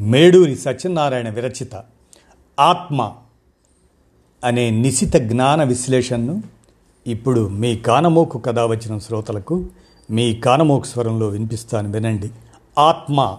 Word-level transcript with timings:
మేడూరి 0.00 0.56
సత్యనారాయణ 0.56 1.28
విరచిత 1.28 1.82
ఆత్మ 2.60 3.12
అనే 4.44 4.70
నిశిత 4.70 5.14
జ్ఞాన 5.14 5.64
విశ్లేషణను 5.64 6.42
ఇప్పుడు 7.06 7.48
మీ 7.48 7.76
కానమోకు 7.76 8.38
కథ 8.38 8.58
వచ్చిన 8.58 8.98
శ్రోతలకు 8.98 9.66
మీ 10.10 10.34
కానమోకు 10.34 10.84
స్వరంలో 10.84 11.28
వినిపిస్తాను 11.28 11.92
వినండి. 11.92 12.30
ఆత్మ 12.78 13.38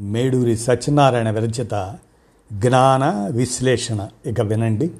మేడూరి 0.00 0.56
సత్యనారాయణ 0.56 1.30
విరచిత 1.30 1.98
జ్ఞాన 2.52 3.28
విశ్లేషణ. 3.32 4.08
ఇక 4.26 4.40
వినండి. 4.40 4.90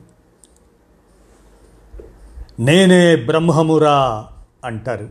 నేనే 2.59 3.17
బ్రహ్మమురా 3.17 4.29
అంటారు. 4.65 5.09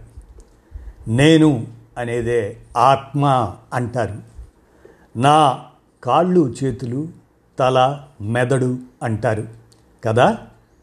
నేను 1.08 1.67
అనేదే 1.97 2.58
ఆత్మ 2.77 3.53
అంటారు. 3.73 4.34
నా 5.17 5.66
కాళ్ళు 6.03 6.55
చేతులు 6.63 7.07
తల 7.59 7.99
మెదడు 8.21 8.77
అంటారు. 9.03 9.48
కదా? 10.05 10.38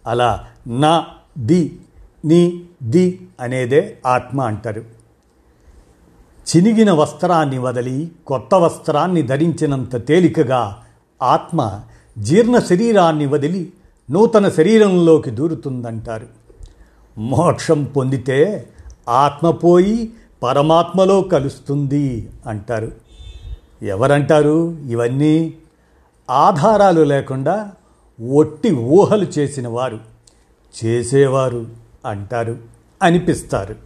అలా 0.07 0.47
నా 0.67 1.07
ది 1.39 1.81
నీ 2.25 2.63
ది 2.83 3.29
అనేదే 3.41 3.99
ఆత్మ 4.07 4.41
అంటారు. 4.41 4.85
చినిగిన 6.57 6.93
వస్త్రాన్ని 6.93 7.59
వదిలి 7.59 8.13
కొత్త 8.27 8.55
వస్త్రాన్ని 8.55 9.23
ధరించినంత 9.23 10.07
తేలికగా 10.07 10.77
ఆత్మ 11.23 11.81
జీర్ణ 12.19 12.59
శరీరాన్ని 12.59 13.27
వదిలి 13.27 13.73
నూతన 14.11 14.49
శరీరంలోకి 14.49 15.31
దూరుతుందంటారు. 15.31 16.27
మోక్షం 17.19 17.85
పొందితే 17.85 18.69
ఆత్మ 19.09 19.51
పోయి 19.51 20.13
పరమాత్మలో 20.43 21.23
కలుస్తుంది 21.23 22.31
అంటారు. 22.47 23.10
ఎవరంటారు? 23.83 24.77
ఇవన్నీ 24.87 25.55
ఆధారాలు 26.31 27.01
లేకుండా 27.01 27.73
ఒట్టి 28.33 28.75
ఊహలు 28.75 29.27
చేసిన 29.39 29.69
వారు 29.69 30.01
చేసేవారు 30.85 31.67
అంటారు 32.07 32.59
అనిపిస్తారు. 33.03 33.77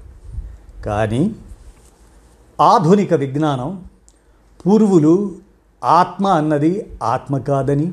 కానీ 0.83 1.35
ఆధునిక 2.61 3.15
విజ్ఞానం 3.15 3.85
పూర్వులు 4.67 5.33
ఆత్మ 5.85 6.27
అన్నది 6.27 6.91
ఆత్మ 7.03 7.39
కాదని 7.39 7.93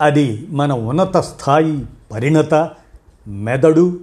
అది 0.00 0.46
మన 0.50 0.72
ఉన్నత 0.72 1.16
స్థాయి 1.16 1.86
పరిణత 2.12 2.70
మెదడు 3.28 4.00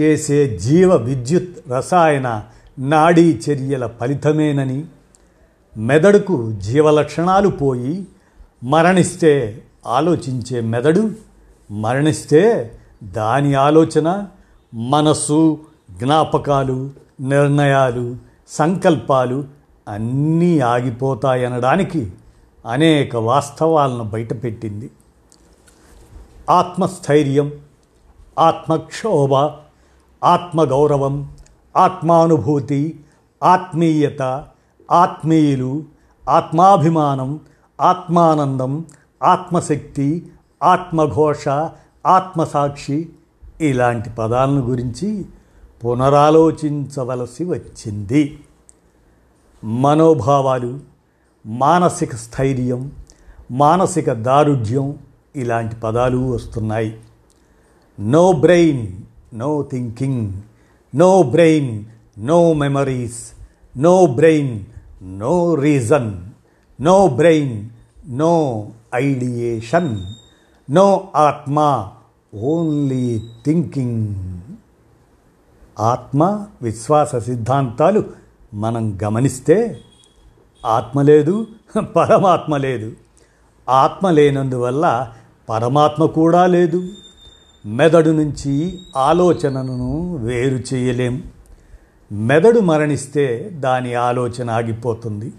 చేసే 0.00 0.58
జీవ 0.58 0.94
విద్యుత్ 0.94 1.70
రసాయన 1.72 2.44
నాడీ 2.78 3.40
చర్యల 3.50 3.86
ఫలితమేనని 3.86 4.84
మెదడుకు 5.76 6.52
జీవలక్షణాలు 6.52 7.48
పోయి 7.48 8.06
మరణిస్తే 8.64 9.62
ఆలోచించే 9.86 10.60
మెదడు 10.60 11.10
మరణిస్తే 11.70 12.72
దాని 13.02 13.54
ఆలోచన 13.54 14.26
మనస్సు 14.74 15.58
జ్ఞాపకాలు 15.90 16.90
నిర్ణయాలు 17.20 18.16
సంకల్పాలు 18.48 19.44
అన్నీ 19.88 20.58
ఆగిపోతాయనడానికి 20.58 22.12
అనేక 22.66 23.16
వాస్తవాలను 23.16 24.04
బయటపెట్టింది. 24.04 24.90
ఆత్మస్థైర్యం 26.50 27.52
ఆత్మక్షోభ 28.38 29.34
ఆత్మగౌరవం 30.26 31.30
ఆత్మానుభూతి 31.76 33.00
ఆత్మీయత 33.42 34.44
ఆత్మీయులు 34.92 35.84
ఆత్మాభిమానం 36.28 37.40
ఆత్మానందం 37.80 38.84
ఆత్మశక్తి 39.22 40.26
ఆత్మఘోష 40.62 41.48
ఆత్మసాక్షి 42.06 43.08
ఇలాంటి 43.60 44.10
పదాలను 44.10 44.60
గురించి 44.60 45.26
పునరాలోచించవలసి 45.84 47.44
వచ్చింది. 47.44 48.40
మనోభావాలు 49.64 50.80
మానసిక 51.46 52.14
స్థైర్యం 52.14 52.92
మానసిక 53.50 54.12
దారుఢ్యం 54.12 54.98
ఇలాంటి 55.36 55.76
పదాలు 55.76 56.30
వస్తున్నాయి. 56.30 57.00
No 58.00 58.32
brain 58.32 58.86
no 59.34 59.62
thinking 59.62 60.32
no 60.94 61.22
brain 61.22 61.84
no 62.18 62.52
memories 62.52 63.30
no 63.78 64.06
brain 64.06 64.60
no 65.02 65.54
reason 65.54 66.14
no 66.80 67.06
brain 67.06 67.68
no 68.08 68.66
ideation 68.94 70.00
no 70.70 71.08
ఆత్మ 71.16 71.88
ఓన్లీ 72.34 73.22
థింకింగ్ 73.44 74.14
ఆత్మ 75.80 76.46
విశ్వాస 76.62 77.16
సిద్ధాంతాలు 77.16 78.04
మనం 78.54 78.98
గమనిస్తే 79.04 79.80
ఆత్మ 80.66 81.02
లేదు 81.02 81.46
పరమాత్మ 81.96 82.56
లేదు. 82.56 82.92
ఆత్మ 83.68 84.10
లేనందువల్ల 84.10 85.12
పరమాత్మ 85.48 86.06
కూడా 86.06 86.46
లేదు. 86.46 86.88
మెదడు 87.66 88.10
నుంచి 88.10 88.78
ఆలోచనను 88.96 90.16
వేరు 90.16 90.74
చేయలేం. 90.74 91.22
మెదడు 92.12 92.60
మరణిస్తే 92.60 93.50
దాని 93.54 93.94
ఆలోచన 93.94 94.50
ఆగిపోతుంది. 94.50 95.32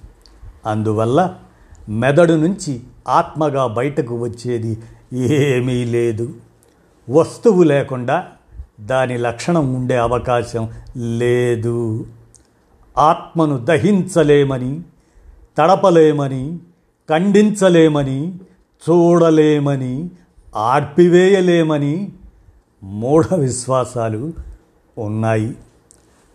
అందువల్ల 0.66 1.36
మెదడు 1.90 2.34
నుంచి 2.34 2.80
ఆత్మగా 3.08 3.68
బయటకు 3.68 4.18
వచ్చేది 4.18 4.78
ఏమీ 5.14 5.86
లేదు. 5.86 6.34
వస్తువు 7.10 7.64
లేకుండా 7.64 8.28
దాని 8.82 9.18
లక్షణం 9.18 9.74
ఉండే 9.74 9.98
అవకాశం 9.98 10.70
లేదు. 10.98 12.06
ఆత్మను 12.98 13.58
దహించలేమని 13.58 14.82
తడపలేమని 15.58 16.60
ఖండించలేమని 17.10 18.36
చూడలేమని 18.90 20.10
ఆర్పివేయలేమని 20.56 22.12
మూఢ 22.84 23.34
విశ్వాసాలు 23.34 24.34
ఉన్నాయి. 24.98 25.56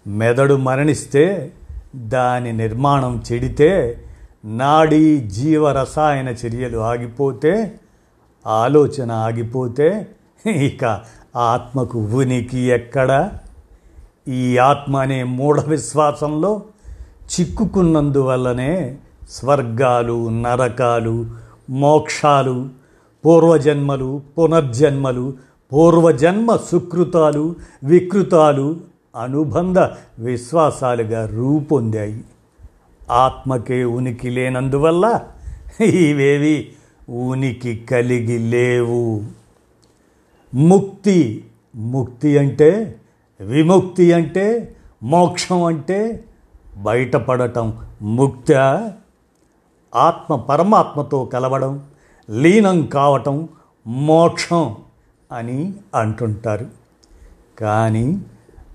మెదడు 0.06 0.56
మరణిస్తే 0.56 1.52
దాని 1.96 2.52
నిర్మాణం 2.52 3.22
చెడితే 3.32 4.02
నాడీ 4.44 5.16
జీవరసాయన 5.16 6.28
చర్యలు 6.28 6.78
ఆగిపోతే 6.78 7.80
ఆలోచన 8.46 9.12
ఆగిపోతే 9.12 10.06
ఇక 10.56 11.02
ఆత్మకు 11.36 11.98
ఉనికి 11.98 12.58
ఎక్కడ? 12.58 13.30
ఈ 14.28 14.58
ఆత్మ 14.58 14.96
అనే 14.96 15.22
మూఢ 15.22 15.60
విశ్వాసంలో 15.60 16.62
చిక్కుకున్నందువల్లనే 17.22 18.98
స్వర్గాలు 19.28 20.28
నరకాలు 20.28 21.26
మోక్షాలు 21.70 22.68
పూర్వజన్మలు 23.24 24.22
పునర్జన్మలు 24.38 25.34
పూర్వజన్మ 25.72 26.56
సుకృతాలు 26.56 27.56
వికృతాలు 27.84 28.76
అనుబంధ 29.16 29.78
విశ్వాసాలుగా 30.18 31.26
రూపొందాయి. 31.26 32.24
ఆత్మకే 33.10 33.84
ఉనికి 33.84 34.30
లేనందువల్ల 34.30 35.22
ఇవేవి 35.84 36.72
ఉనికి 37.08 37.86
కలిగి 37.90 38.38
లేవు. 38.38 39.24
ముక్తి 40.54 41.44
ముక్తి 41.76 42.38
అంటే 42.38 43.00
విముక్తి 43.40 44.12
అంటే 44.12 44.76
మోక్షం 45.02 45.64
అంటే 45.64 46.24
బయటపడటం 46.76 47.86
ముక్త. 48.02 48.52
ఆత్మ 49.94 50.36
పరమాత్మతో 50.36 51.24
కలవడం 51.24 51.82
లీనం 52.30 52.86
కావటం 52.86 53.48
మోక్షం 53.86 54.76
అని 55.32 55.74
అంటుంటారు. 55.94 56.66
కానీ 57.60 58.20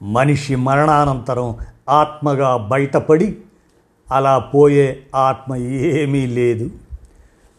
మనిషి 0.02 0.56
మరణానంతరం 0.56 1.56
ఆత్మగా 1.90 2.58
బయటపడి 2.58 3.38
అలా 4.12 4.38
పోయే 4.40 5.04
ఆత్మ 5.16 5.56
ఏమీ 5.56 6.26
లేదు. 6.26 6.70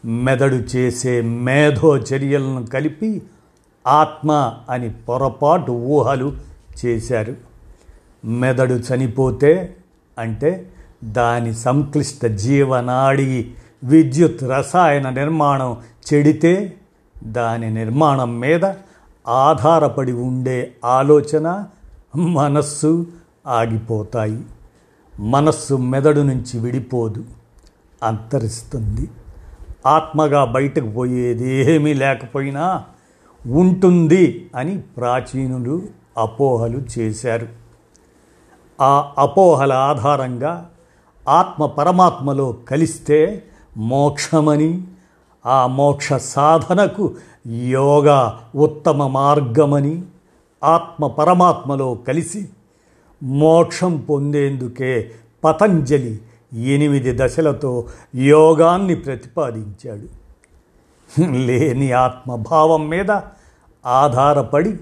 మెదడు 0.05 0.55
చేసే 0.55 1.21
మేధో 1.21 1.99
చర్యలను 1.99 2.67
కలిపి 2.67 3.23
ఆత్మ 3.87 4.55
అని 4.71 4.91
పొరపాటు 4.91 5.73
ఊహలు 5.73 6.33
చేశారు. 6.85 7.37
మెదడు 8.25 8.75
చనిపోతే 8.75 9.77
అంటే 10.19 10.69
దాని 11.05 11.55
సంక్లిష్ట 11.55 12.27
జీవనాడి 12.27 13.51
విద్యుత్ 13.85 14.45
రసాయన 14.45 15.11
నిర్మాణం 15.11 15.77
చెడితే 16.15 16.77
దాని 17.25 17.75
నిర్మాణం 17.75 18.41
మీద 18.41 18.65
ఆధారపడి 19.29 20.13
ఉండే 20.13 20.73
ఆలోచన 20.85 21.65
మనస్సు 22.17 23.07
ఆగిపోతాయి. 23.47 24.43
మనస్సు 25.21 25.75
మెదడు 25.75 26.21
నుంచి 26.21 26.61
విడిపోదు. 26.61 27.25
అంతరిస్తుంది. 28.03 29.11
ఆత్మగా 29.87 30.45
బయటకు 30.45 30.91
పోయేది 30.91 31.75
ఏమీ 31.75 31.95
లేకపోయినా 31.95 32.85
ఉంటుంది 33.47 34.51
అని 34.57 34.79
ప్రాచీనులు 34.79 35.83
అపోహలు 36.19 36.83
చేశారు. 36.99 37.49
ఆ 38.81 39.13
అపోహల 39.19 39.73
ఆధారంగా 39.73 40.71
ఆత్మ 41.29 41.67
పరమాత్మలో 41.67 42.53
కలిస్తే 42.53 43.45
మోక్షమని 43.77 44.85
ఆ 45.47 45.67
మోక్ష 45.67 46.13
సాధనకు 46.13 47.15
యోగా 47.47 48.41
ఉత్తమ 48.55 49.07
మార్గమని 49.07 50.03
ఆత్మ 50.65 51.07
పరమాత్మలో 51.07 51.95
కలిసి 51.95 52.49
మోక్షం 53.23 53.97
పొందేందుకే 53.97 55.11
పతంజలి 55.45 56.21
ఎనిమిది 56.55 57.19
దశలతో 57.19 57.87
యోగాన్ని 58.15 58.97
ప్రతిపాదించాడు. 58.97 60.23
లేని 61.21 61.93
ఆత్మభావం 61.93 62.89
మీద 62.89 63.11
ఆధారపడి 63.87 64.79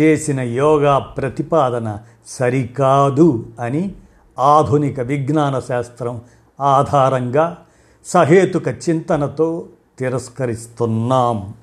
చేసిన 0.00 0.40
యోగా 0.40 0.98
ప్రతిపాదన 0.98 1.98
సరికాదు 2.26 3.46
అని 3.60 3.94
ఆధునిక 4.38 5.00
విజ్ఞాన 5.00 5.58
శాస్త్రం 5.58 6.20
ఆధారంగా 6.60 7.58
సహేతుక 8.04 8.68
చింతనతో 8.68 9.68
తిరస్కరిస్తున్నాం. 9.98 11.54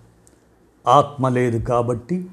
ఆత్మ 0.88 1.27
లేదు 1.27 1.66
కాబట్టి 1.66 2.25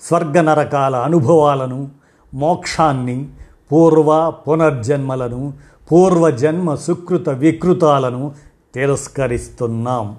స్వర్గ 0.00 0.40
నరకాల 0.40 0.96
అనుభవాలను 0.96 1.90
మోక్షాన్ని 2.34 3.28
పూర్వ 3.72 4.30
పునర్జన్మలను 4.48 5.52
పూర్వజన్మ 5.90 6.74
సుకృత 6.74 7.28
వికృతాలను 7.28 8.34
తిరస్కరిస్తున్నాం. 8.74 10.16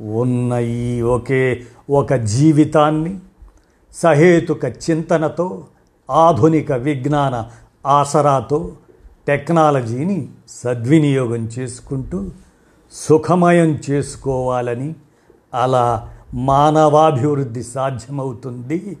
ఉన్న 0.00 0.52
ఈ 0.52 1.00
ఒకే 1.00 1.64
ఒక 1.90 2.12
జీవితాన్ని 2.14 3.18
సహేతుక 3.94 4.64
చింతనతో 4.64 5.64
ఆధునిక 6.10 6.72
విజ్ఞాన 6.72 7.50
ఆసరాతో 7.86 8.72
టెక్నాలజీని 9.26 10.28
సద్వినియోగం 10.48 11.48
చేసుకుంటూ 11.58 12.30
సుఖమయం 12.92 13.80
చేసుకోవాలని 13.90 14.94
అలా 15.54 16.08
మానవాభివృద్ధి 16.34 17.62
సాధ్యమవుతుంది 17.62 18.96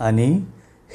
అని 0.00 0.44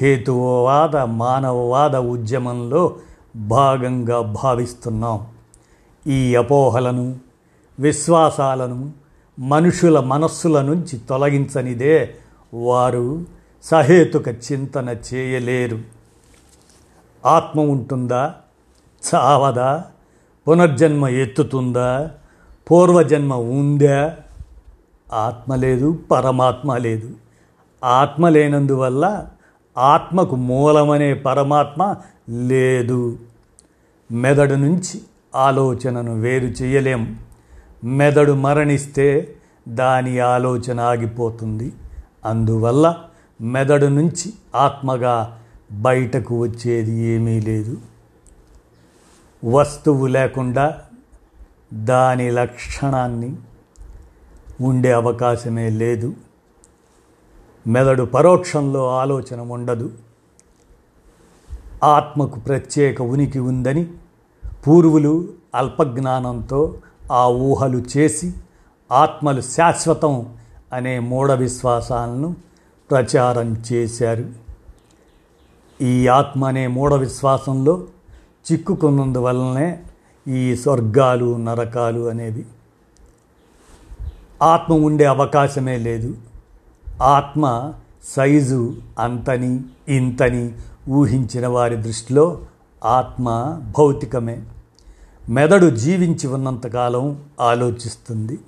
హేతువాద 0.01 0.97
మానవవాద 0.97 1.95
ఉద్యమంలో 1.95 2.95
భాగంగా 3.35 4.21
భావిస్తున్నాం. 4.21 5.27
ఈ 6.07 6.35
అపోహలను 6.35 7.15
విశ్వాసాలను 7.79 8.91
మనుషుల 9.39 10.00
మనస్సుల 10.00 10.62
నుంచి 10.62 10.97
తొలగించనిదే 10.97 12.13
వారు 12.53 13.25
సహేతుక 13.63 14.27
చింతన 14.27 14.95
చేయలేరు. 15.13 15.80
ఆత్మ 17.25 17.62
ఉంటుందా? 17.62 18.35
చావదా? 19.15 19.85
పునర్జన్మ 20.47 21.07
ఎత్తుతుందా? 21.07 22.12
పూర్వజన్మ 22.71 23.33
ఉందా? 23.33 24.18
ఆత్మ 25.13 25.56
లేదు 25.56 26.00
పరమాత్మ 26.12 26.77
లేదు. 26.77 27.12
ఆత్మ 27.83 28.30
లేనందువల్ల 28.30 29.27
ఆత్మకు 29.77 30.36
మూలమనే 30.36 31.13
పరమాత్మ 31.13 31.95
లేదు. 32.30 33.19
మెదడు 34.12 34.54
నుంచి 34.54 35.01
ఆలోచనను 35.36 36.19
వేరు 36.19 36.45
చేయలేం. 36.45 37.19
మెదడు 37.83 38.31
మరణిస్తే 38.31 39.36
దాని 39.68 40.19
ఆలోచన 40.19 40.80
ఆగిపోతుంది. 40.80 41.74
అందువల్ల 42.25 42.95
మెదడు 43.42 43.86
నుంచి 43.86 44.33
ఆత్మగా 44.56 45.39
బయటకు 45.71 46.39
వచ్చేది 46.39 46.92
ఏమీ 46.92 47.39
లేదు. 47.39 47.77
వస్తువు 49.45 50.07
లేకుండా 50.07 50.81
దాని 51.74 52.31
లక్షణాన్ని 52.31 53.36
ఉండే 54.62 54.94
అవకాశమే 54.94 55.69
లేదు. 55.69 56.13
మెదడు 57.68 58.04
పరోక్షంలో 58.04 58.89
ఆలోచన 58.89 59.42
ఉండదు. 59.42 59.92
ఆత్మకు 61.83 62.39
ప్రత్యేక 62.39 63.01
ఉనికి 63.01 63.39
ఉందని 63.39 63.88
పూర్వులు 64.68 65.27
అల్పజ్ఞానంతో 65.56 66.75
ఆ 67.12 67.27
ఊహలు 67.27 67.83
చేసి 67.98 68.33
ఆత్మలు 68.92 69.42
శాశ్వతం 69.42 70.36
అనే 70.74 71.00
మూఢ 71.00 71.31
విశ్వాసాలను 71.31 72.36
ప్రచారం 72.92 73.63
చేశారు. 73.74 74.25
ఈ 75.83 76.07
ఆత్మ 76.07 76.45
అనే 76.45 76.68
మూఢ 76.68 76.94
విశ్వాసంలో 76.94 77.83
చిక్కుకున్నందువలనే 78.51 79.83
ఈ 80.27 80.56
స్వర్గాలు 80.56 81.38
నరకాలు 81.38 82.09
అనేవి 82.09 82.45
ఆత్మ 84.42 84.74
ఉండే 84.74 85.06
అవకాశమే 85.06 85.78
లేదు. 85.78 86.18
ఆత్మ 87.04 87.74
సైజు 88.04 88.75
అంతని 89.00 89.60
ఇంతని 89.89 90.54
ఊహించిన 90.89 91.48
వారి 91.48 91.75
దృష్టిలో 91.75 92.39
ఆత్మ 92.86 93.30
భౌతికమే. 93.78 94.44
మెదడు 95.30 95.75
జీవించి 95.75 96.28
ఉన్నంతకాలం 96.28 97.22
ఆలోచిస్తుంది 97.42 98.39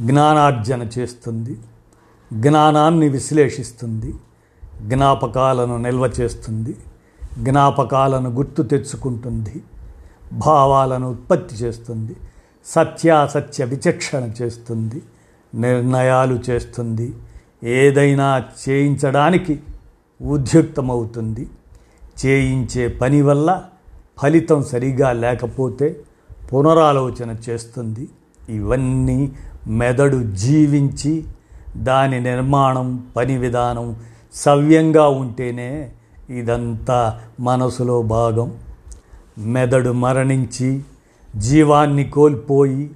జ్ఞానార్జన 0.00 0.88
చేస్తుంది 0.98 1.56
జ్ఞానాన్ని 2.32 3.08
విశ్లేషిస్తుంది 3.08 4.14
జ్ఞాపకాలను 4.82 5.76
నిల్వ 5.76 6.04
చేస్తుంది 6.20 6.76
జ్ఞాపకాలను 7.38 8.30
గుర్తు 8.30 8.62
తెచ్చుకుంటుంది 8.62 9.62
భావాలను 10.32 11.10
ఉత్పత్తి 11.10 11.56
చేస్తుంది 11.56 12.16
సత్యాసత్య 12.66 13.64
విచక్షణ 13.64 14.30
చేస్తుంది 14.42 15.02
నిర్ణయాలు 15.54 16.40
చేస్తుంది 16.50 17.14
ఏదైనా 17.64 18.44
చేయించడానికి 18.68 19.60
ఉద్యుక్తమవుతుంది. 20.22 21.48
చేయించే 22.26 22.88
పని 22.88 23.22
వల్ల 23.22 23.62
ఫలితం 24.22 24.62
సరిగా 24.62 25.12
లేకపోతే 25.12 26.00
పునరాలోచన 26.52 27.36
చేస్తుంది. 27.50 28.08
ఇవన్నీ 28.48 29.32
మెదడు 29.66 30.22
జీవించి 30.32 31.24
దాని 31.76 32.20
నిర్మాణం 32.20 33.06
పని 33.16 33.38
విధానం 33.38 33.96
సవ్యంగా 34.34 35.08
ఉంటేనే 35.08 35.92
ఇదంతా 36.30 37.20
మనసులో 37.40 38.02
భాగం. 38.02 38.58
మెదడు 39.38 39.90
మరణించి 39.90 40.80
జీవాన్ని 41.36 42.10
కోల్పోయి 42.10 42.90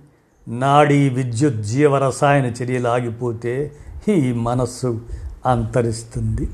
నాడీ 0.48 1.08
విద్యుత్ 1.08 1.56
జీవరసాయన 1.56 2.46
చర్యలు 2.46 2.88
ఆగిపోతే 2.88 3.72
ఈ 4.08 4.32
మనస్సు 4.32 5.00
అంతరిస్తుంది. 5.46 6.50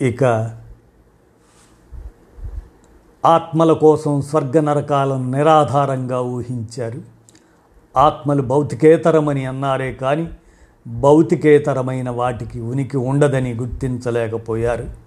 ఇక 0.00 0.24
ఆత్మల 3.24 3.72
కోసం 3.72 4.22
స్వర్గ 4.22 4.60
నరకాలను 4.60 5.30
నిరాధారంగా 5.30 6.20
ఊహించారు. 6.20 7.02
ఆత్మలు 7.96 8.42
భౌతికేతరమని 8.42 9.46
అన్నారే 9.46 9.92
కానీ 9.92 10.30
భౌతికేతరమైన 10.86 12.10
వాటికి 12.10 12.60
ఉనికి 12.60 12.96
ఉండదని 12.96 13.54
గుర్తించలేకపోయారు. 13.54 15.05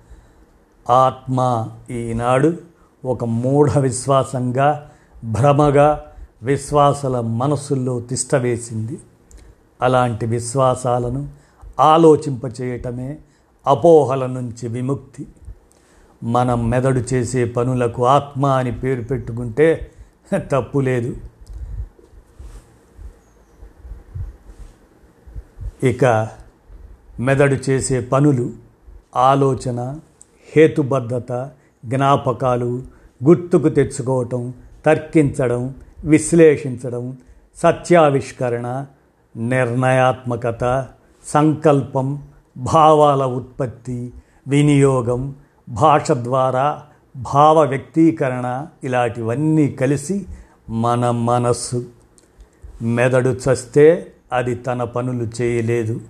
ఆత్మ 0.89 1.67
ఈనాడు 1.91 2.57
ఒక 3.05 3.25
మూఢ 3.25 3.77
విశ్వాసంగా 3.77 4.91
భ్రమగా 5.23 6.05
విశ్వాసాల 6.43 7.19
మనసుల్లో 7.19 7.99
తిష్టవేసింది 7.99 8.99
అలాంటి 9.81 10.25
విశ్వాసాలను 10.25 11.29
ఆలోచింపచేయటమే 11.79 13.17
అపోహల 13.67 14.25
నుంచి 14.25 14.67
విముక్తి. 14.67 15.27
మనం 16.23 16.69
మెదడు 16.69 16.99
చేసే 16.99 17.45
పనులకు 17.45 18.05
ఆత్మ 18.05 18.45
అని 18.45 18.71
పేరు 18.71 19.01
పెట్టుకుంటే 19.01 19.91
తప్పు 20.37 20.79
లేదు. 20.79 21.17
ఇక 25.83 26.27
మెదడు 27.19 27.55
చేసే 27.55 27.99
పనులు 28.01 28.49
ఆలోచన 29.15 29.99
హేతుబద్ధత 30.55 31.51
జ్ఞాపకాలు 31.85 32.83
గుర్తుకు 33.23 33.69
తెచ్చుకోవటం 33.69 34.53
తర్కించడం 34.85 35.75
విశ్లేషించడం 36.05 37.17
సత్యావిష్కరణ 37.55 38.85
నిర్ణయాత్మకత 39.37 40.87
సంకల్పం 41.25 42.23
భావాల 42.57 43.25
ఉత్పత్తి 43.25 44.13
వినియోగం 44.47 45.35
భాష 45.69 46.11
ద్వారా 46.11 46.81
భావ 47.15 47.59
వ్యక్తీకరణ 47.59 48.67
ఇలాంటివన్నీ 48.83 49.67
కలిసి 49.67 50.25
మన 50.69 51.11
మనస్సు. 51.11 51.85
మెదడు 52.81 53.29
చస్తే 53.29 54.07
అది 54.33 54.55
తన 54.55 54.83
పనులు 54.83 55.27
చేయలేదు 55.41 56.01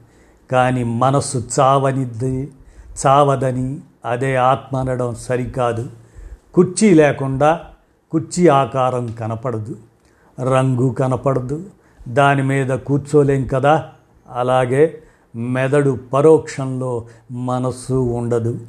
కానీ 0.52 0.84
మనస్సు 0.84 1.44
చావనిద్ది 1.60 2.52
చావదని 3.08 3.80
అదే 4.06 4.36
ఆత్మ 4.36 4.78
అనడం 4.78 5.16
సరికాదు. 5.16 5.90
కుర్చీ 6.54 6.94
లేకుండా 6.94 7.66
కుర్చీ 8.12 8.48
ఆకారం 8.48 9.08
కనపడదు. 9.08 9.76
రంగు 10.42 10.90
కనపడదు. 10.90 11.64
దాని 12.08 12.44
మీద 12.44 12.70
కూర్చోలేం 12.70 13.48
కదా? 13.48 13.90
అలాగే 14.32 15.04
మెదడు 15.36 16.00
పరోక్షంలో 16.14 17.06
మనస్సు 17.32 17.94
ఉండదు. 17.94 18.60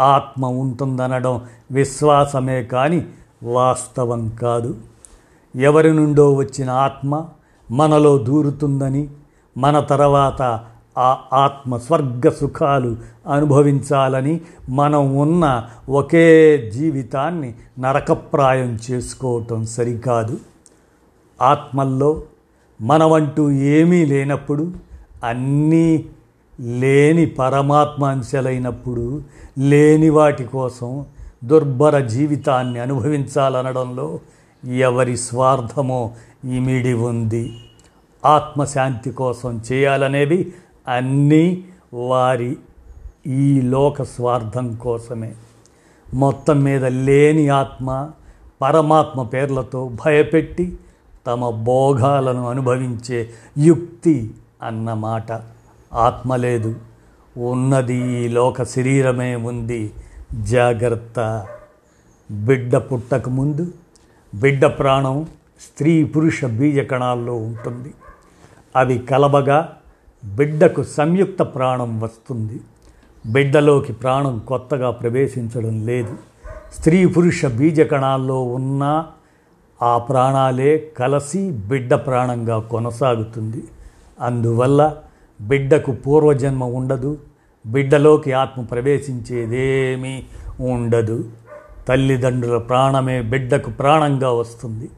ఆత్మ 0.00 0.46
ఉంటుందనడం 0.46 1.40
విశ్వాసమే 1.70 2.62
కానీ 2.62 3.06
వాస్తవం 3.42 4.28
కాదు. 4.28 4.76
ఎవరి 5.56 5.94
నుండో 5.94 6.32
వచ్చిన 6.32 6.70
ఆత్మ 6.70 7.26
మనలో 7.70 8.18
దూరుతుందని 8.18 9.08
మన 9.58 9.80
తర్వాత 9.80 10.64
ఆ 10.98 11.18
ఆత్మ 11.32 11.76
స్వర్గ 11.76 12.28
సుఖాలు 12.28 12.96
అనుభవించాలని 13.32 14.40
మనం 14.68 15.16
ఉన్న 15.16 15.68
ఒకే 15.88 16.70
జీవితాన్ని 16.74 17.54
నరకప్రాయం 17.78 18.78
చేసుకోవటం 18.90 19.64
సరికాదు. 19.64 20.36
ఆత్మల్లో 21.42 22.22
మనవంటూ 22.80 23.50
ఏమీ 23.50 24.04
లేనప్పుడు 24.04 24.72
అన్నీ 25.24 26.06
లేని 26.60 27.26
పరమాత్మ 27.26 28.04
అంశలైనప్పుడు 28.04 29.22
లేని 29.58 30.10
వాటి 30.10 30.44
కోసం 30.44 31.06
దుర్భర 31.44 31.98
జీవితాన్ని 31.98 32.80
అనుభవించాలనడంలో 32.80 34.20
ఎవరి 34.76 35.16
స్వార్థమో 35.16 36.10
ఇమిడి 36.44 36.92
ఉంది. 36.92 37.56
ఆత్మశాంతి 38.24 39.10
కోసం 39.10 39.60
చేయాలనేవి 39.72 40.52
అన్నీ 40.88 41.64
వారి 41.94 42.56
ఈ 43.26 43.60
లోక 43.60 44.02
స్వార్థం 44.02 44.76
కోసమే. 44.76 45.34
మొత్తం 46.14 46.60
మీద 46.60 46.84
లేని 46.84 47.48
ఆత్మ 47.48 48.10
పరమాత్మ 48.62 49.22
పేర్లతో 49.22 49.90
భయపెట్టి 50.06 50.78
తమ 51.26 51.50
భోగాలను 51.50 52.48
అనుభవించే 52.48 53.30
యుక్తి 53.58 54.34
అన్నమాట. 54.62 55.42
ఆత్మ 55.94 56.36
లేదు. 56.36 56.74
ఉన్నది 57.36 58.24
ఈ 58.24 58.28
లోక 58.28 58.62
శరీరమే 58.62 59.36
ఉంది. 59.36 59.92
జాగ్రత్త. 60.40 61.46
బిడ్డ 62.30 62.76
పుట్టక 62.76 63.28
ముందు 63.28 63.72
బిడ్డ 64.34 64.66
ప్రాణం 64.66 65.26
స్త్రీ 65.60 66.04
పురుష 66.04 66.44
బీజ 66.44 66.80
కణాల్లో 66.80 67.34
ఉంటుంది. 67.34 67.94
అవి 68.76 68.98
కలబగా 68.98 69.75
బిడ్డకు 70.26 70.82
సంయుక్త 70.82 71.42
ప్రాణం 71.42 72.00
వస్తుంది. 72.00 72.60
బిడ్డలోకి 73.26 73.92
ప్రాణం 73.92 74.38
కొత్తగా 74.38 74.90
ప్రవేశించడం 74.90 75.86
లేదు. 75.86 76.16
స్త్రీ 76.78 77.06
పురుష 77.06 77.46
బీజ 77.46 77.80
కణాల్లో 77.80 78.42
ఉన్న 78.42 79.06
ఆ 79.82 79.98
ప్రాణాలే 79.98 80.92
కలసి 80.98 81.50
బిడ్డ 81.50 81.94
ప్రాణంగా 81.94 82.58
కొనసాగుతుంది. 82.58 83.64
అందువల్ల 84.20 84.96
బిడ్డకు 85.40 85.92
పూర్వజన్మ 85.92 86.64
ఉండదు. 86.64 87.18
బిడ్డలోకి 87.66 88.32
ఆత్మ 88.32 88.62
ప్రవేశించేదేమీ 88.62 90.22
ఉండదు. 90.60 91.24
తల్లిదండ్రుల 91.88 92.58
ప్రాణమే 92.58 93.22
బిడ్డకు 93.22 93.70
ప్రాణంగా 93.70 94.30
వస్తుంది. 94.30 94.88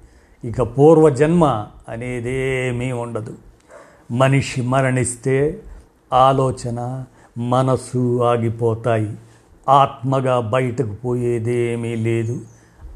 ఇక 0.45 0.63
పూర్వజన్మ 0.63 1.67
అనేదేమీ 1.89 2.93
ఉండదు. 2.93 3.35
మనిషి 4.11 4.63
మరణిస్తే 4.63 5.61
ఆలోచన 6.13 7.05
మనసు 7.39 8.23
ఆగిపోతాయి. 8.23 9.17
ఆత్మగా 9.69 10.41
బయటకు 10.41 10.93
పోయేదేమీ 10.93 11.97
లేదు. 11.97 12.41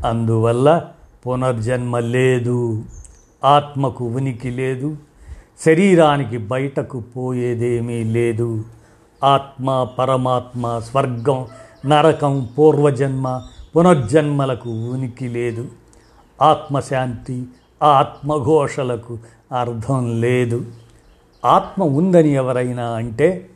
అందువల్ల 0.07 0.85
పునర్జన్మ 1.27 1.99
లేదు. 1.99 2.85
ఆత్మకు 3.45 4.05
ఉనికి 4.05 4.51
లేదు. 4.51 4.97
శరీరానికి 5.65 6.39
బయటకు 6.39 7.01
పోయేదేమీ 7.01 8.05
లేదు. 8.05 8.65
ఆత్మ 9.25 9.89
పరమాత్మ 9.99 10.79
స్వర్గం 10.79 11.47
నరకం 11.87 12.49
పూర్వజన్మ 12.59 13.43
పునర్జన్మలకు 13.77 14.71
ఉనికి 14.71 15.29
లేదు. 15.29 15.69
ఆత్మశాంతి 16.43 17.47
ఆత్మఘోషలకు 17.83 19.19
అర్థం 19.59 20.21
లేదు. 20.21 20.65
ఆత్మ 21.45 21.85
ఉందని 21.85 22.29
ఎవరైనా 22.29 22.91
అంటే 22.91 23.51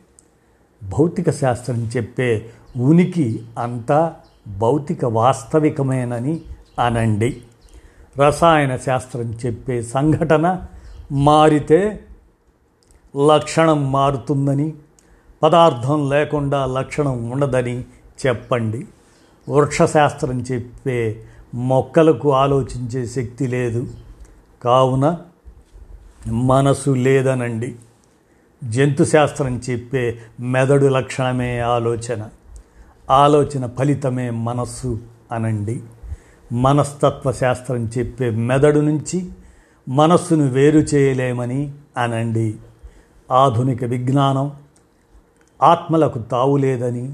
భౌతిక 0.83 1.31
శాస్త్రం 1.31 1.89
చెప్పే 1.97 2.49
ఉనికి 2.77 3.43
అంతా 3.59 4.15
భౌతిక 4.57 5.05
వాస్తవికమేనని 5.05 6.41
అనండి. 6.85 7.41
రసాయన 8.17 8.75
శాస్త్రం 8.75 9.37
చెప్పే 9.45 9.81
సంఘటన 9.81 10.65
మారితే 11.11 12.03
లక్షణం 13.27 13.91
మారుతుందని 13.91 14.73
పదార్థం 15.43 16.09
లేకుండా 16.09 16.65
లక్షణం 16.65 17.29
ఉండదని 17.29 17.81
చెప్పండి. 18.27 18.87
వృక్షశాస్త్రం 19.49 20.41
చెప్పే 20.41 21.23
మొక్కలకు 21.55 22.33
ఆలోచించే 22.33 23.05
శక్తి 23.05 23.47
లేదు. 23.47 23.87
కావున 24.63 25.17
మనసు 26.29 26.89
లేదనండి. 26.89 27.75
జంతుశాస్త్రం 28.63 29.61
చెప్పే 29.69 30.19
మెదడు 30.39 30.85
లక్షణమే 30.85 31.59
ఆలోచన. 31.59 32.29
ఆలోచన 33.09 33.67
ఫలితమే 33.67 34.29
మనస్సు 34.29 34.99
అనండి. 35.31 35.83
మనస్తత్వ 36.51 37.31
శాస్త్రం 37.31 37.91
చెప్పే 37.97 38.29
మెదడు 38.29 38.79
నుంచి 38.79 39.29
మనస్సును 39.89 40.47
వేరు 40.47 40.79
చేయలేమని 40.79 41.73
అనండి. 41.97 42.55
ఆధునిక 43.31 43.83
విజ్ఞానం 43.83 44.51
ఆత్మలకు 45.63 46.19
తావులేదని 46.19 47.13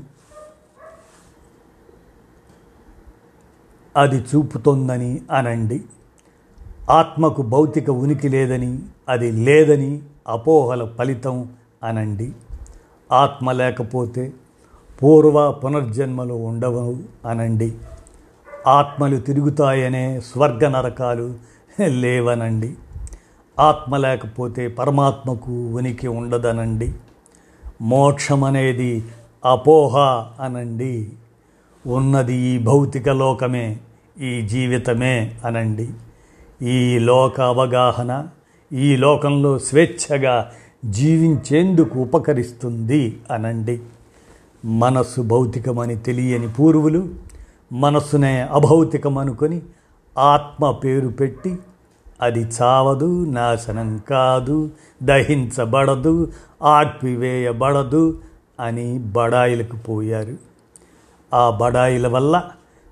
అది 3.97 4.17
చూపుతోందని 4.17 5.21
అనండి. 5.31 5.83
ఆత్మకు 6.89 7.41
భౌతిక 7.41 7.89
ఉనికి 7.89 8.29
లేదని 8.29 8.79
అది 9.09 9.31
లేదని 9.31 10.01
అపోహల 10.27 10.85
ఫలితం 10.85 11.49
అనండి. 11.83 12.31
ఆత్మ 13.11 13.51
లేకపోతే 13.51 14.33
పూర్వ 15.03 15.51
పునర్జన్మలు 15.51 16.33
ఉండవు 16.33 16.97
అనండి. 17.27 17.73
ఆత్మలు 18.67 19.17
తిరుగుతాయనే 19.17 20.19
స్వర్గ 20.19 20.67
నరకాలు 20.67 21.33
లేవనండి. 21.81 22.73
ఆత్మ 23.59 23.97
లేకపోతే 23.97 24.67
పరమాత్మకు 24.67 25.51
ఉనికి 25.51 26.07
ఉండదనండి. 26.07 26.93
మోక్షం 27.81 28.43
అనేది 28.43 29.03
అపోహ 29.45 29.97
అనండి. 30.39 31.09
ఉన్నది 31.87 32.35
ఈ 32.35 32.57
భౌతిక 32.57 33.09
లోకమే 33.09 33.77
ఈ 34.21 34.41
జీవితమే 34.41 35.35
అనండి. 35.45 35.89
ఈ 36.61 36.99
లోక 36.99 37.41
అవగాహన 37.41 38.27
ఈ 38.73 38.95
లోకంలో 38.95 39.59
స్వేచ్ఛగా 39.59 40.51
జీవించేందుకు 40.85 41.99
ఉపకరిస్తుంది 41.99 43.19
అనండి. 43.31 43.81
మనస్సు 44.65 45.21
భౌతికమని 45.21 45.95
తెలియని 45.95 46.47
పూర్వులు 46.47 47.09
మనస్సునే 47.73 48.41
అభౌతికమనుకొని 48.41 49.61
ఆత్మ 50.17 50.71
పేరు 50.71 51.07
పెట్టి 51.07 51.57
అది 52.21 52.39
చావదు 52.39 53.25
నాశనం 53.25 54.01
కాదు 54.09 54.69
దహించబడదు 55.03 56.31
ఆర్పివేయబడదు 56.63 58.21
అని 58.59 58.99
బడాయిలకు 58.99 59.75
పోయారు. 59.75 60.37
ఆ 61.33 61.49
బడాయిల 61.49 62.07
వల్ల 62.07 62.43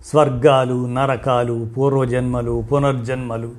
స్వర్గాలు 0.06 0.88
నరకాలు 0.88 1.70
పూర్వజన్మలు 1.78 2.64
పునర్జన్మలు 2.72 3.52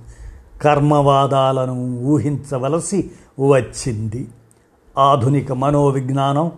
కర్మవాదాలను 0.62 2.00
ఊహించవలసి 2.02 3.10
వచ్చింది. 3.40 4.28
ఆధునిక 4.98 5.52
మనోవిజ్ఞానం 5.52 6.52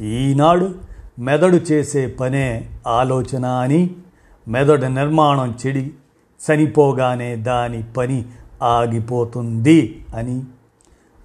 ఈనాడు 0.00 0.74
మెదడు 1.18 1.56
చేసే 1.56 2.06
పనే 2.06 2.70
ఆలోచన 2.86 3.46
అని 3.46 3.90
మెదడు 4.48 4.86
నిర్మాణం 4.86 5.54
చెడి 5.66 5.90
చనిపోగానే 6.46 7.36
దాని 7.36 7.82
పని 7.82 8.24
ఆగిపోతుంది 8.62 10.04
అని. 10.14 10.42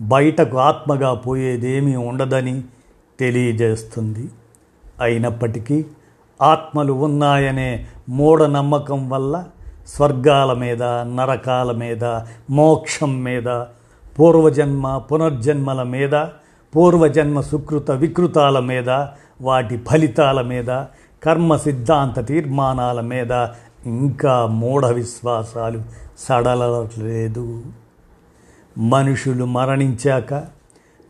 బయటకు 0.02 0.58
ఆత్మగా 0.58 1.14
పోయేదేమీ 1.14 1.96
ఉండదని 1.96 2.64
తెలియజేస్తుంది. 3.20 4.30
అయినప్పటికీ 5.02 5.86
ఆత్మలు 6.42 6.94
ఉన్నాయనే 6.94 7.86
మూఢనమ్మకం 8.10 9.10
వల్ల 9.10 9.46
స్వర్గాల 9.88 10.54
మీద 10.54 10.84
నరకాల 10.84 11.72
మీద 11.72 12.04
మోక్షం 12.50 13.24
మీద 13.24 13.50
పూర్వజన్మ 14.18 14.98
పునర్జన్మల 14.98 15.84
మీద 15.84 16.16
పూర్వజన్మ 16.74 17.42
సుకృత 17.42 17.92
వికృతాల 17.92 18.60
మీద 18.60 18.90
వాటి 19.42 19.78
ఫలితాల 19.90 20.42
మీద 20.42 20.72
కర్మ 21.24 21.56
సిద్ధాంత 21.56 22.28
తీర్మానాల 22.28 23.02
మీద 23.02 23.48
ఇంకా 23.86 24.46
మూఢ 24.46 24.86
విశ్వాసాలు 24.86 25.82
సడలలేదు 26.18 27.64
మనుషులు 28.78 29.46
మరణించాక 29.46 30.34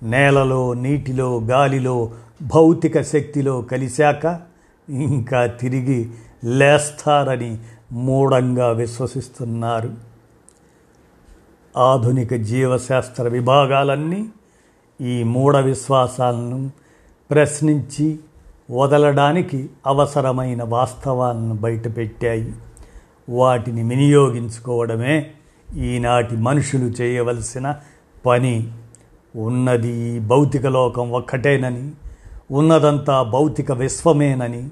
నేలలో 0.04 0.74
నీటిలో 0.74 1.42
గాలిలో 1.50 2.12
భౌతిక 2.42 3.02
శక్తిలో 3.02 3.62
కలిశాక 3.62 4.40
ఇంకా 4.90 5.46
తిరిగి 5.46 6.10
లేస్తారని 6.46 7.60
మూఢంగా 7.94 8.72
విశ్వసిస్తున్నారు. 8.72 9.94
ఆధునిక 11.78 12.34
జీవశాస్త్ర 12.34 13.24
విభాగాలన్నీ 13.24 14.30
ఈ 15.02 15.24
మూఢ 15.24 15.58
విశ్వాసాలను 15.58 16.72
ప్రశ్నించి 17.32 18.20
వదలడానికి 18.72 19.70
అవసరమైన 19.88 20.64
వాస్తవాలను 20.64 21.56
బయటపెట్టాయి. 21.56 22.54
వాటిని 23.30 23.84
వినియోగించుకోవడమే 23.84 25.32
ఈనాటి 25.76 26.38
మనుషులు 26.38 26.84
చేయవలసిన 26.84 27.76
పని. 28.26 28.72
ఉన్నది 29.36 30.20
భౌతిక 30.20 30.68
లోకం 30.68 31.12
ఒక్కటేనని 31.12 31.92
ఉన్నదంతా 32.52 33.24
భౌతిక 33.24 33.72
విశ్వమేనని 33.72 34.70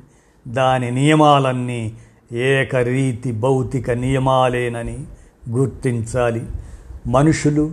దాని 0.48 0.92
నియమాలన్నీ 0.92 1.98
ఏకరీతి 2.34 3.32
భౌతిక 3.32 3.92
నియమాలేనని 3.92 4.98
గుర్తించాలి. 5.50 6.46
మనుషులు 7.08 7.72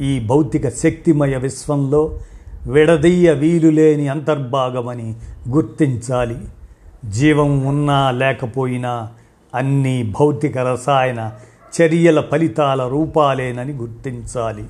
ఈ 0.00 0.20
భౌతిక 0.20 0.68
శక్తిమయ 0.68 1.36
విశ్వంలో 1.36 2.18
విడదీయ 2.66 3.32
వీలులేని 3.32 4.08
అంతర్భాగమని 4.08 5.14
గుర్తించాలి. 5.48 6.38
జీవం 7.04 7.66
ఉన్నా 7.66 8.10
లేకపోయినా 8.10 9.08
అన్ని 9.54 10.14
భౌతిక 10.20 10.58
రసాయన 10.58 11.32
చర్యల 11.80 12.20
ఫలితాల 12.20 12.88
రూపాలేనని 12.88 13.72
గుర్తించాలి. 13.72 14.64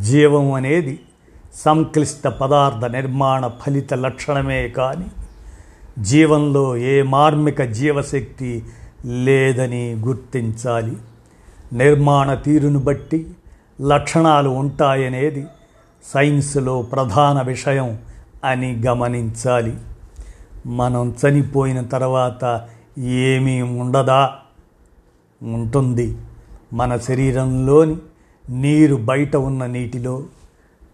జీవం 0.00 0.52
అనేది 0.52 1.00
సంక్లిష్ట 1.54 2.28
పదార్థ 2.28 2.84
నిర్మాణ 2.84 3.46
ఫలిత 3.46 3.94
లక్షణమే 3.94 4.68
కానీ 4.68 5.06
జీవంలో 5.98 6.76
ఏ 6.76 7.02
మార్మిక 7.02 7.62
జీవశక్తి 7.62 8.64
లేదని 9.04 9.94
గుర్తించాలి. 9.94 10.96
నిర్మాణ 11.72 12.34
తీరును 12.34 12.78
బట్టి 12.78 13.30
లక్షణాలు 13.82 14.48
ఉంటాయనేది 14.48 15.46
సైన్స్లో 16.14 16.82
ప్రధాన 16.82 17.46
విషయం 17.46 17.98
అని 18.44 18.82
గమనించాలి. 18.86 19.74
మనం 20.66 21.14
చనిపోయిన 21.26 21.80
తర్వాత 21.80 22.68
ఏమీ 22.98 23.62
ఉండదా? 23.62 24.32
ఉంటుంది. 25.42 26.16
మన 26.72 26.96
శరీరంలోని 26.96 27.96
నీరు 28.50 28.96
బయట 28.96 29.36
ఉన్న 29.36 29.66
నీటిలో 29.66 30.22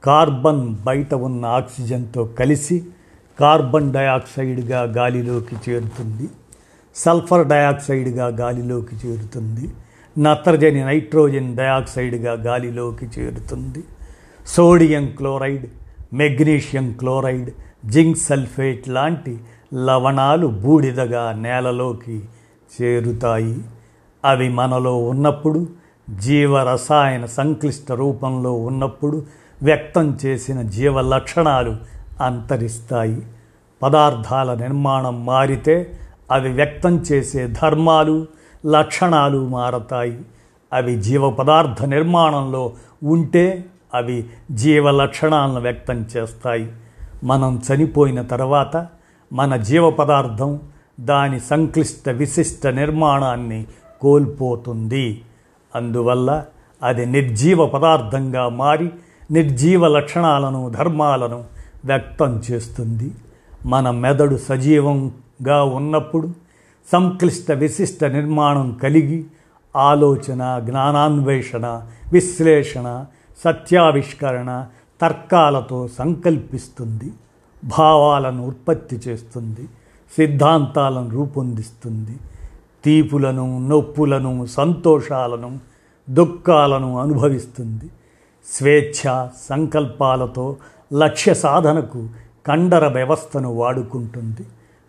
కార్బన్ 0.04 0.76
బయట 0.84 1.14
ఉన్న 1.14 1.46
ఆక్సిజన్తో 1.46 2.24
కలిసి 2.24 2.84
కార్బన్ 3.40 3.92
డయాక్సైడ్గా 3.92 4.82
గాలిలోకి 4.82 5.70
చేరుతుంది 5.70 6.28
సల్ఫర్ 6.94 7.48
డయాక్సైడ్గా 7.48 8.26
గాలిలోకి 8.26 8.96
చేరుతుంది 9.06 9.70
నత్రజని 10.18 10.84
నైట్రోజన్ 10.84 11.56
డయాక్సైడ్గా 11.56 12.32
గాలిలోకి 12.32 13.06
చేరుతుంది 13.06 13.84
sodium 14.46 15.06
chloride 15.06 15.66
magnesium 16.12 16.92
chloride 16.92 17.50
zinc 17.86 18.18
sulphate 18.18 18.88
లాంటి 18.88 19.38
లవణాలు 19.74 20.46
బూడిదగా 20.46 21.32
నేలలోకి 21.32 22.24
చేరుతాయి. 22.72 23.58
అవి 24.24 24.48
మనలో 24.48 24.96
ఉన్నప్పుడు 24.96 25.68
జీవరసాయన 26.10 27.24
సంక్లిష్ట 27.26 27.92
రూపంలో 27.92 28.52
ఉన్నప్పుడు 28.52 29.26
వ్యక్తం 29.62 30.18
చేసిన 30.26 30.62
జీవ 30.62 31.00
లక్షణాలు 31.00 31.76
అంతరిస్తాయి. 32.20 33.26
పదార్థాల 33.82 34.54
నిర్మాణం 34.54 35.26
మారితే 35.26 35.98
అవి 36.32 36.52
వ్యక్తం 36.52 36.98
చేసే 36.98 37.46
ధర్మాలు 37.46 38.26
లక్షణాలు 38.66 39.48
మారతాయి. 39.48 40.20
అవి 40.72 40.96
జీవ 40.96 41.30
పదార్థ 41.30 41.84
నిర్మాణంలో 41.84 42.72
ఉంటే 43.02 43.64
అవి 43.94 44.26
జీవ 44.50 44.90
లక్షణాలను 44.90 45.60
వ్యక్తం 45.60 46.06
చేస్తాయి. 46.16 46.72
మనం 47.24 47.62
చనిపోయిన 47.72 48.22
తర్వాత 48.22 48.86
మన 49.32 49.56
జీవ 49.56 49.90
పదార్థం 49.90 50.60
దాని 51.00 51.40
సంక్లిష్ట 51.40 52.08
విశిష్ట 52.08 52.66
నిర్మాణాన్ని 52.66 53.66
కోల్పోతుంది. 54.00 55.22
అందువల్ల 55.74 56.44
అది 56.82 57.06
నిర్జీవ 57.06 57.66
పదార్థంగా 57.66 58.48
మారి 58.48 58.90
నిర్జీవ 59.30 59.88
లక్షణాలను 59.88 60.68
ధర్మాలను 60.68 61.53
వ్యక్తం 61.84 62.42
చేస్తుంది. 62.50 63.12
మన 63.66 63.90
మెదడు 63.90 64.36
సజీవంగా 64.36 65.64
ఉన్నప్పుడు 65.64 66.32
సంక్లిష్ట 66.92 67.52
విశిష్ట 67.52 68.04
నిర్మాణం 68.04 68.72
కలిగి 68.82 69.24
ఆలోచన 69.76 70.62
జ్ఞానాన్వేషణ 70.64 71.82
విశ్లేషణ 72.12 73.04
సత్యావిష్కరణ 73.44 74.66
తర్కాలతో 75.00 75.88
సంకల్పిస్తుంది. 75.88 77.12
భావాలను 77.64 78.46
ఉత్పత్తి 78.46 78.96
చేస్తుంది. 78.96 79.68
సిద్ధాంతాలను 80.16 81.10
రూపొందిస్తుంది. 81.10 82.16
తీపులను 82.84 83.68
నొప్పులను 83.68 84.46
సంతోషాలను 84.46 85.58
దుఃఖాలను 86.10 86.98
అనుభవిస్తుంది. 86.98 87.90
స్వేచ్ఛ 88.56 89.28
సంకల్పాలతో 89.48 90.56
లక్ష్య 90.92 91.34
సాధనకు 91.34 92.08
కండర 92.46 92.88
వ్యవస్థను 92.88 93.54
వాడుకుంటుంది. 93.54 94.44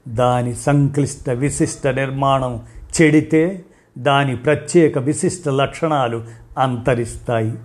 దాని 0.08 0.56
సంక్లిష్ట 0.56 1.30
విశిష్ట 1.30 1.88
నిర్మాణం 1.88 2.60
చెడితే 2.96 3.64
దాని 3.98 4.36
ప్రత్యేక 4.36 4.98
విశిష్ట 4.98 5.50
లక్షణాలు 5.50 6.24
అంతరిస్తాయి. 6.58 7.58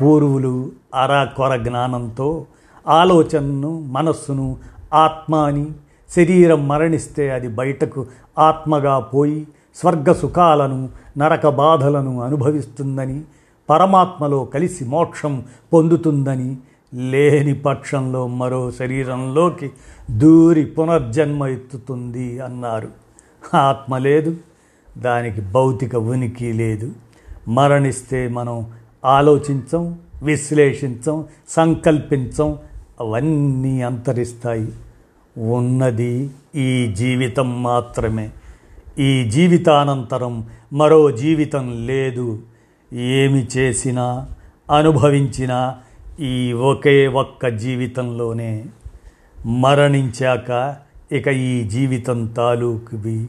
పూర్వులు 0.00 0.72
అరాకొర 0.94 1.56
జ్ఞానంతో 1.56 2.46
ఆలోచనను 2.88 3.80
మనస్సును 3.80 4.56
ఆత్మాని 4.94 5.66
శరీరం 6.16 6.68
మరణిస్తే 6.68 7.30
అది 7.30 7.48
బయటకు 7.48 8.06
ఆత్మగా 8.38 8.98
పోయి 8.98 9.46
స్వర్గ 9.76 10.12
సుఖాలను 10.12 10.88
నరక 11.18 11.48
బాధలను 11.48 12.22
అనుభవిస్తుందని 12.22 13.22
పరమాత్మలో 13.70 14.44
కలిసి 14.44 14.84
మోక్షం 14.84 15.44
పొందుతుందని 15.72 16.56
లేని 16.96 17.54
పక్షంలో 17.54 18.26
మరో 18.26 18.70
శరీరంలోకి 18.70 19.70
దూరి 20.10 20.64
పునర్జన్మ 20.64 21.46
ఎత్తుతుంది 21.46 22.40
అన్నారు. 22.40 22.88
ఆత్మ 23.56 23.98
లేదు 23.98 24.36
దానికి 24.98 25.40
భౌతిక 25.40 25.96
ఉనికి 25.96 26.52
లేదు. 26.52 26.92
మరణిస్తే 27.48 28.28
మనం 28.28 28.66
ఆలోచించం 29.04 29.98
విశ్లేషించం 30.22 31.24
సంకల్పించం 31.48 32.58
అవన్నీ 33.00 33.82
అంతరిస్తాయి. 33.82 34.72
ఉన్నది 35.38 36.30
ఈ 36.54 36.94
జీవితం 36.96 37.62
మాత్రమే. 37.62 38.30
ఈ 38.98 39.30
జీవితానంతరం 39.30 40.46
మరో 40.72 41.10
జీవితం 41.10 41.86
లేదు. 41.86 42.38
ఏమి 42.92 43.46
చేసినా 43.56 44.28
అనుభవించినా 44.76 45.78
ఈ 46.20 46.52
ఒకే 46.52 47.06
ఒక్క 47.06 47.48
జీవితంలోనే 47.48 48.66
మరణించాక 49.46 50.76
ఇక 51.12 51.28
ఈ 51.28 51.64
జీవితం 51.64 52.26
తాలూకువి 52.26 53.28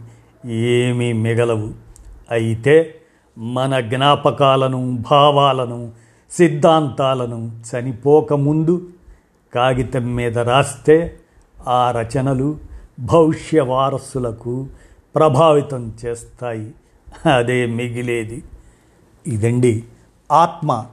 ఏమీ 0.51 1.13
మిగలవు. 1.13 1.69
అయితే 2.31 2.95
మన 3.37 3.79
జ్ఞాపకాలను 3.79 4.97
భావాలను 5.11 5.91
సిద్ధాంతాలను 6.31 7.51
చనిపోకముందు 7.71 8.89
కాగితం 9.53 10.15
మీద 10.15 10.37
రాస్తే 10.37 11.19
ఆ 11.67 11.91
రచనలు 11.91 12.57
భవిష్య 12.99 13.61
వారసులకు 13.61 14.67
ప్రభావితం 15.15 15.93
చేస్తాయి. 16.05 16.73
అదే 17.35 17.65
మిగిలేది. 17.65 18.43
ఇదండి 19.27 19.83
ఆత్మ 20.31 20.85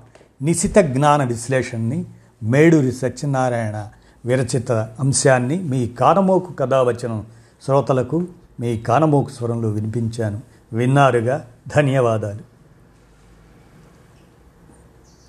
నిశిత 0.44 0.76
జ్ఞాన 0.78 1.24
విశ్లేషణని 1.24 2.04
మేడూరి 2.42 2.92
సత్యనారాయణ 2.92 3.88
విరచిత 4.26 4.72
అంశాన్ని 4.72 5.62
మీ 5.62 5.88
కానమోకు 5.88 6.52
కథావచనం 6.52 7.26
శ్రోతలకు 7.66 8.26
మీ 8.60 8.78
కానమోకు 8.78 9.30
స్వరంలో 9.30 9.68
వినిపించాను. 9.68 10.40
విన్నారుగా 10.72 11.46
ధన్యవాదాలు. 11.76 12.53